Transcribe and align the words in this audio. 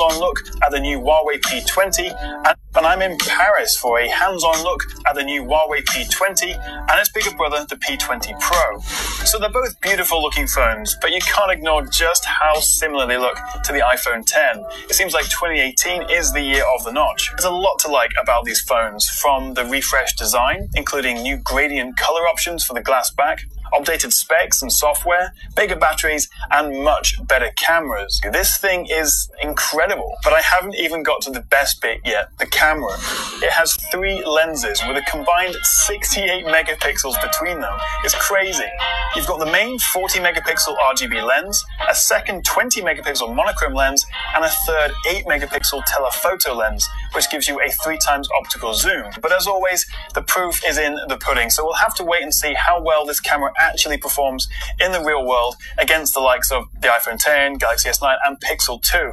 hands-on 0.00 0.18
look 0.20 0.42
at 0.64 0.70
the 0.70 0.80
new 0.80 0.98
Huawei 0.98 1.40
P20 1.40 2.14
and, 2.46 2.56
and 2.76 2.86
I'm 2.86 3.02
in 3.02 3.18
Paris 3.18 3.76
for 3.76 4.00
a 4.00 4.08
hands-on 4.08 4.62
look 4.62 4.80
at 5.06 5.14
the 5.14 5.22
new 5.22 5.42
Huawei 5.42 5.82
P20 5.84 6.56
and 6.56 7.00
its 7.00 7.10
bigger 7.10 7.34
brother, 7.36 7.66
the 7.68 7.76
P20 7.76 8.40
Pro. 8.40 8.80
So 9.26 9.38
they're 9.38 9.50
both 9.50 9.78
beautiful 9.80 10.22
looking 10.22 10.46
phones, 10.46 10.96
but 11.00 11.12
you 11.12 11.20
can't 11.20 11.52
ignore 11.52 11.86
just 11.86 12.24
how 12.24 12.54
similar 12.60 13.06
they 13.06 13.18
look 13.18 13.36
to 13.64 13.72
the 13.72 13.80
iPhone 13.80 14.24
10. 14.26 14.64
It 14.88 14.94
seems 14.94 15.12
like 15.12 15.24
2018 15.24 16.10
is 16.10 16.32
the 16.32 16.42
year 16.42 16.64
of 16.76 16.84
the 16.84 16.92
notch. 16.92 17.30
There's 17.32 17.44
a 17.44 17.50
lot 17.50 17.78
to 17.80 17.88
like 17.88 18.10
about 18.20 18.44
these 18.44 18.60
phones, 18.60 19.08
from 19.08 19.54
the 19.54 19.64
refreshed 19.64 20.18
design, 20.18 20.68
including 20.74 21.22
new 21.22 21.36
gradient 21.36 21.96
color 21.96 22.22
options 22.22 22.64
for 22.64 22.74
the 22.74 22.82
glass 22.82 23.10
back, 23.10 23.40
updated 23.72 24.12
specs 24.12 24.62
and 24.62 24.72
software, 24.72 25.32
bigger 25.56 25.76
batteries, 25.76 26.28
and 26.50 26.84
much 26.84 27.16
better 27.26 27.50
cameras. 27.56 28.20
This 28.32 28.56
thing 28.58 28.86
is 28.90 29.28
incredible, 29.42 30.14
but 30.22 30.32
I 30.32 30.40
haven't 30.54 30.76
even 30.76 31.02
got 31.02 31.20
to 31.22 31.30
the 31.30 31.40
best 31.40 31.82
bit 31.82 32.00
yet, 32.04 32.28
the 32.38 32.46
camera. 32.46 32.94
It 33.42 33.50
has 33.50 33.76
three 33.90 34.24
lenses 34.24 34.80
with 34.86 34.96
a 34.96 35.02
combined 35.10 35.54
68 35.62 36.46
megapixels 36.46 37.20
between 37.20 37.60
them. 37.60 37.76
It's 38.04 38.14
crazy. 38.14 38.70
You've 39.16 39.26
got 39.26 39.40
the 39.40 39.50
main 39.50 39.78
40 39.78 40.20
megapixel 40.20 40.76
RGB 40.78 41.26
lens, 41.26 41.64
a 41.88 41.94
second 41.94 42.44
20 42.44 42.82
megapixel 42.82 43.34
monochrome 43.34 43.74
lens, 43.74 44.04
and 44.34 44.44
a 44.44 44.48
third 44.48 44.92
8 45.08 45.26
megapixel 45.26 45.82
telephoto 45.86 46.54
lens, 46.54 46.88
which 47.14 47.28
gives 47.30 47.48
you 47.48 47.60
a 47.60 47.70
three 47.82 47.98
times 47.98 48.28
optical 48.40 48.74
zoom. 48.74 49.10
But 49.20 49.32
as 49.32 49.46
always, 49.46 49.86
the 50.14 50.22
proof 50.22 50.60
is 50.66 50.78
in 50.78 50.94
the 51.08 51.16
pudding, 51.16 51.50
so 51.50 51.64
we'll 51.64 51.74
have 51.74 51.94
to 51.96 52.04
wait 52.04 52.22
and 52.22 52.32
see 52.32 52.54
how 52.54 52.80
well 52.80 53.04
this 53.04 53.20
camera 53.20 53.52
actually 53.58 53.98
performs 53.98 54.48
in 54.80 54.92
the 54.92 55.02
real 55.02 55.26
world 55.26 55.56
against 55.78 56.14
the 56.14 56.20
likes 56.20 56.52
of 56.52 56.68
the 56.80 56.88
iPhone 56.88 57.18
10, 57.18 57.54
Galaxy 57.54 57.88
S9, 57.88 58.16
and 58.24 58.40
Pixel 58.40 58.80
2 58.80 59.12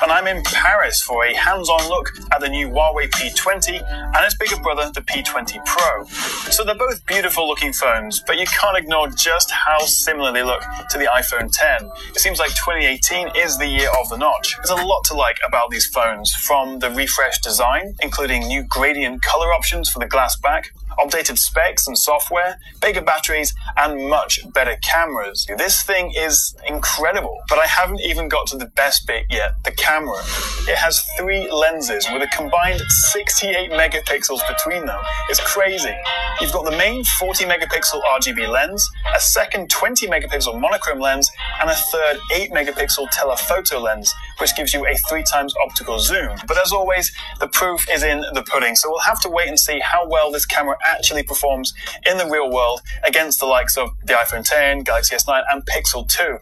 and 0.00 0.10
I'm 0.10 0.26
in 0.26 0.42
Paris 0.42 1.02
for 1.02 1.24
a 1.24 1.34
hands-on 1.34 1.88
look 1.88 2.10
at 2.32 2.40
the 2.40 2.48
new 2.48 2.68
Huawei 2.68 3.08
P20 3.08 3.82
and 3.82 4.24
its 4.24 4.34
bigger 4.36 4.56
brother, 4.62 4.90
the 4.92 5.02
P20 5.02 5.64
Pro. 5.64 6.04
So 6.50 6.64
they're 6.64 6.74
both 6.74 7.04
beautiful 7.06 7.46
looking 7.46 7.72
phones, 7.72 8.22
but 8.26 8.38
you 8.38 8.46
can't 8.46 8.76
ignore 8.76 9.08
just 9.08 9.50
how 9.50 9.78
similar 9.80 10.32
they 10.32 10.42
look 10.42 10.62
to 10.90 10.98
the 10.98 11.04
iPhone 11.04 11.50
10. 11.52 11.90
It 12.14 12.18
seems 12.20 12.38
like 12.38 12.50
2018 12.50 13.30
is 13.36 13.58
the 13.58 13.66
year 13.66 13.90
of 14.00 14.08
the 14.08 14.16
notch. 14.16 14.56
There's 14.56 14.70
a 14.70 14.84
lot 14.84 15.04
to 15.04 15.14
like 15.14 15.38
about 15.46 15.70
these 15.70 15.86
phones, 15.86 16.34
from 16.34 16.78
the 16.80 16.90
refreshed 16.90 17.42
design, 17.42 17.94
including 18.02 18.46
new 18.46 18.64
gradient 18.68 19.22
color 19.22 19.52
options 19.52 19.88
for 19.88 19.98
the 19.98 20.06
glass 20.06 20.36
back, 20.36 20.72
updated 20.98 21.38
specs 21.38 21.86
and 21.86 21.96
software, 21.96 22.58
bigger 22.80 23.00
batteries, 23.02 23.54
and 23.76 24.08
much 24.08 24.40
better 24.52 24.76
cameras. 24.82 25.46
This 25.56 25.82
thing 25.82 26.12
is 26.16 26.54
incredible, 26.66 27.38
but 27.48 27.58
I 27.58 27.66
haven't 27.66 28.00
even 28.00 28.28
got 28.28 28.46
to 28.48 28.56
the 28.56 28.66
best 28.66 29.06
bit 29.06 29.26
yet, 29.30 29.54
the 29.64 29.72
camera. 29.92 30.22
It 30.68 30.76
has 30.76 31.04
three 31.18 31.50
lenses 31.50 32.06
with 32.12 32.22
a 32.22 32.26
combined 32.28 32.80
68 32.80 33.70
megapixels 33.72 34.40
between 34.48 34.86
them. 34.86 34.98
It's 35.28 35.40
crazy. 35.40 35.94
You've 36.40 36.52
got 36.52 36.64
the 36.64 36.76
main 36.76 37.04
40 37.04 37.44
megapixel 37.44 38.00
RGB 38.16 38.48
lens, 38.48 38.88
a 39.14 39.20
second 39.20 39.68
20 39.68 40.06
megapixel 40.06 40.58
monochrome 40.58 40.98
lens, 40.98 41.30
and 41.60 41.68
a 41.68 41.74
third 41.74 42.18
8 42.32 42.52
megapixel 42.52 43.08
telephoto 43.12 43.80
lens, 43.80 44.14
which 44.38 44.56
gives 44.56 44.72
you 44.72 44.86
a 44.86 44.96
three 45.08 45.24
times 45.24 45.54
optical 45.62 45.98
zoom. 45.98 46.38
But 46.46 46.56
as 46.64 46.72
always, 46.72 47.12
the 47.38 47.48
proof 47.48 47.86
is 47.90 48.02
in 48.02 48.24
the 48.32 48.42
pudding, 48.42 48.76
so 48.76 48.88
we'll 48.88 49.00
have 49.00 49.20
to 49.22 49.28
wait 49.28 49.48
and 49.48 49.60
see 49.60 49.80
how 49.80 50.08
well 50.08 50.32
this 50.32 50.46
camera 50.46 50.76
actually 50.86 51.22
performs 51.22 51.74
in 52.06 52.16
the 52.16 52.26
real 52.26 52.50
world 52.50 52.80
against 53.06 53.40
the 53.40 53.46
likes 53.46 53.76
of 53.76 53.90
the 54.04 54.14
iPhone 54.14 54.42
10, 54.42 54.84
Galaxy 54.84 55.16
S9, 55.16 55.42
and 55.52 55.62
Pixel 55.66 56.08
2 56.08 56.38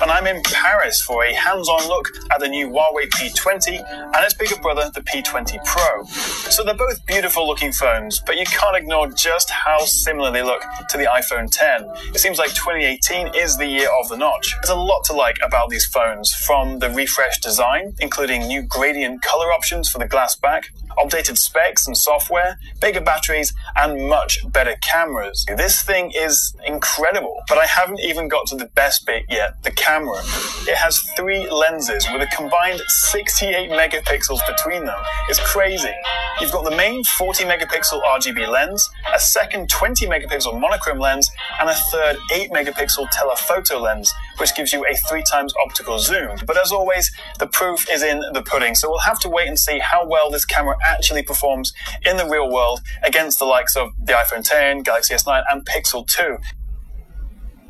and 0.00 0.10
I'm 0.10 0.26
in 0.26 0.42
Paris 0.42 1.00
for 1.02 1.24
a 1.24 1.32
hands-on 1.32 1.86
look 1.88 2.08
at 2.32 2.40
the 2.40 2.48
new 2.48 2.68
Huawei 2.68 3.08
P20 3.08 3.84
and 3.88 4.24
its 4.24 4.34
bigger 4.34 4.56
brother, 4.56 4.90
the 4.94 5.00
P20 5.02 5.64
Pro. 5.64 6.04
So 6.04 6.64
they're 6.64 6.74
both 6.74 7.04
beautiful 7.06 7.46
looking 7.46 7.72
phones, 7.72 8.20
but 8.26 8.36
you 8.36 8.44
can't 8.44 8.76
ignore 8.76 9.08
just 9.08 9.50
how 9.50 9.80
similar 9.80 10.30
they 10.30 10.42
look 10.42 10.62
to 10.88 10.98
the 10.98 11.04
iPhone 11.04 11.48
10. 11.50 11.88
It 12.14 12.18
seems 12.18 12.38
like 12.38 12.50
2018 12.50 13.34
is 13.34 13.56
the 13.56 13.66
year 13.66 13.88
of 14.00 14.08
the 14.08 14.16
notch. 14.16 14.54
There's 14.62 14.70
a 14.70 14.74
lot 14.74 15.04
to 15.04 15.12
like 15.12 15.36
about 15.42 15.70
these 15.70 15.86
phones, 15.86 16.32
from 16.34 16.78
the 16.80 16.90
refreshed 16.90 17.42
design, 17.42 17.94
including 18.00 18.46
new 18.46 18.62
gradient 18.62 19.22
color 19.22 19.52
options 19.52 19.88
for 19.88 19.98
the 19.98 20.08
glass 20.08 20.34
back, 20.34 20.70
updated 20.98 21.38
specs 21.38 21.86
and 21.86 21.96
software, 21.96 22.58
bigger 22.80 23.00
batteries, 23.00 23.52
and 23.76 24.08
much 24.08 24.38
better 24.52 24.74
cameras. 24.82 25.44
This 25.56 25.82
thing 25.82 26.12
is 26.14 26.54
incredible, 26.66 27.42
but 27.48 27.58
I 27.58 27.66
haven't 27.66 28.00
even 28.00 28.28
got 28.28 28.46
to 28.48 28.56
the 28.56 28.66
best 28.66 29.06
bit 29.06 29.24
yet, 29.28 29.62
the 29.62 29.70
camera. 29.84 30.18
It 30.66 30.76
has 30.76 31.00
three 31.14 31.48
lenses 31.50 32.06
with 32.10 32.22
a 32.22 32.26
combined 32.34 32.80
68 32.88 33.70
megapixels 33.70 34.40
between 34.46 34.86
them. 34.86 34.98
It's 35.28 35.40
crazy. 35.40 35.92
You've 36.40 36.52
got 36.52 36.64
the 36.64 36.74
main 36.74 37.04
40 37.04 37.44
megapixel 37.44 38.02
RGB 38.02 38.48
lens, 38.48 38.88
a 39.14 39.18
second 39.18 39.68
20 39.68 40.06
megapixel 40.06 40.58
monochrome 40.58 40.98
lens, 40.98 41.30
and 41.60 41.68
a 41.68 41.74
third 41.74 42.16
8 42.32 42.50
megapixel 42.50 43.10
telephoto 43.12 43.78
lens, 43.78 44.12
which 44.38 44.54
gives 44.56 44.72
you 44.72 44.86
a 44.86 44.96
three 45.08 45.22
times 45.22 45.52
optical 45.64 45.98
zoom. 45.98 46.38
But 46.46 46.56
as 46.60 46.72
always, 46.72 47.12
the 47.38 47.46
proof 47.46 47.86
is 47.90 48.02
in 48.02 48.20
the 48.32 48.42
pudding, 48.42 48.74
so 48.74 48.88
we'll 48.88 49.00
have 49.00 49.20
to 49.20 49.28
wait 49.28 49.48
and 49.48 49.58
see 49.58 49.78
how 49.80 50.06
well 50.06 50.30
this 50.30 50.46
camera 50.46 50.76
actually 50.84 51.22
performs 51.22 51.74
in 52.06 52.16
the 52.16 52.26
real 52.26 52.50
world 52.50 52.80
against 53.02 53.38
the 53.38 53.44
likes 53.44 53.76
of 53.76 53.90
the 54.02 54.14
iPhone 54.14 54.48
10, 54.48 54.82
Galaxy 54.82 55.14
S9, 55.14 55.42
and 55.50 55.66
Pixel 55.66 56.06
2 56.06 56.38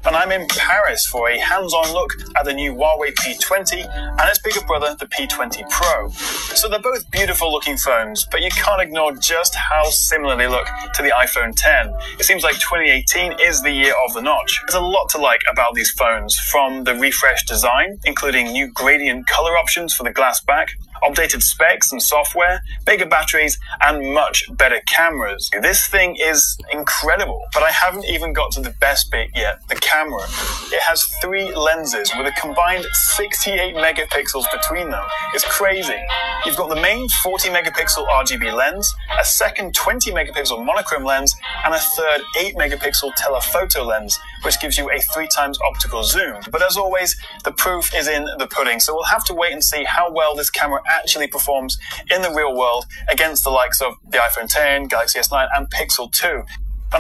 and 0.07 0.17
I'm 0.17 0.33
in 0.33 0.47
Paris 0.49 1.07
for 1.07 1.31
a 1.31 1.39
hands-on 1.39 1.93
look 1.93 2.13
at 2.37 2.45
the 2.45 2.53
new 2.53 2.75
Huawei 2.75 3.13
P20 3.15 3.89
and 3.89 4.29
its 4.29 4.39
bigger 4.39 4.61
brother, 4.67 4.95
the 4.99 5.07
P20 5.07 5.69
Pro. 5.71 6.11
So 6.55 6.69
they're 6.69 6.81
both 6.81 7.11
beautiful 7.11 7.51
looking 7.51 7.77
phones, 7.77 8.27
but 8.31 8.43
you 8.43 8.51
can't 8.51 8.83
ignore 8.83 9.17
just 9.17 9.55
how 9.55 9.85
similar 9.85 10.37
they 10.37 10.47
look 10.47 10.67
to 10.95 11.03
the 11.03 11.11
iPhone 11.11 11.55
10. 11.57 11.95
It 12.19 12.25
seems 12.25 12.43
like 12.43 12.55
2018 12.59 13.37
is 13.41 13.63
the 13.63 13.71
year 13.71 13.95
of 14.07 14.15
the 14.15 14.21
notch. 14.21 14.61
There's 14.67 14.81
a 14.81 14.85
lot 14.85 15.09
to 15.11 15.19
like 15.19 15.41
about 15.51 15.75
these 15.75 15.91
phones, 15.91 16.39
from 16.39 16.85
the 16.85 16.95
refreshed 16.95 17.49
design, 17.49 17.99
including 18.05 18.53
new 18.53 18.71
gradient 18.73 19.27
color 19.27 19.57
options 19.57 19.95
for 19.95 20.03
the 20.03 20.13
glass 20.13 20.41
back, 20.41 20.69
updated 21.05 21.43
specs 21.43 21.93
and 21.93 22.03
software, 22.03 22.63
bigger 22.87 23.07
batteries, 23.07 23.59
and 23.83 24.15
much 24.15 24.45
better 24.57 24.81
cameras. 24.87 25.51
This 25.63 25.87
thing 25.89 26.17
is 26.17 26.57
incredible, 26.73 27.43
but 27.53 27.63
I 27.63 27.71
haven't 27.71 28.07
even 28.07 28.33
got 28.33 28.53
to 28.53 28.61
the 28.61 28.71
best 28.81 29.11
bit 29.11 29.31
yet, 29.35 29.67
the 29.69 29.77
camera. 29.77 30.25
It 30.73 30.81
has 30.81 31.05
three 31.21 31.55
lenses 31.55 32.13
with 32.17 32.27
a 32.27 32.33
combined 32.41 32.85
68 32.93 33.75
megapixels 33.75 34.45
between 34.51 34.91
them. 34.91 35.05
It's 35.35 35.45
crazy. 35.45 36.01
You've 36.47 36.57
got 36.57 36.69
the 36.69 36.81
main 36.81 37.09
40 37.09 37.49
megapixel 37.51 38.07
RGB 38.07 38.53
lens, 38.55 38.93
a 39.19 39.25
second 39.25 39.75
20 39.75 40.13
megapixel 40.13 40.65
monochrome 40.65 41.05
lens, 41.05 41.35
and 41.65 41.75
a 41.75 41.79
third 41.79 42.23
8 42.39 42.57
megapixel 42.57 43.13
telephoto 43.17 43.85
lens, 43.85 44.19
which 44.43 44.61
gives 44.61 44.77
you 44.79 44.91
a 44.91 45.01
three 45.01 45.29
times 45.29 45.59
optical 45.71 46.03
zoom. 46.05 46.41
But 46.51 46.63
as 46.63 46.77
always, 46.77 47.17
the 47.45 47.53
proof 47.53 47.95
is 47.95 48.09
in 48.09 48.25
the 48.39 48.47
pudding, 48.47 48.81
so 48.81 48.95
we'll 48.95 49.05
have 49.05 49.25
to 49.25 49.35
wait 49.35 49.53
and 49.53 49.63
see 49.63 49.85
how 49.85 50.11
well 50.13 50.35
this 50.35 50.51
camera 50.51 50.81
actually 50.94 51.27
performs 51.27 51.78
in 52.10 52.22
the 52.22 52.31
real 52.31 52.56
world 52.56 52.87
against 53.10 53.44
the 53.44 53.50
likes 53.50 53.81
of 53.81 53.94
the 54.09 54.19
iPhone 54.19 54.49
10, 54.49 54.84
Galaxy 54.84 55.19
S9, 55.19 55.49
and 55.56 55.71
Pixel 55.71 56.10
2. 56.12 56.43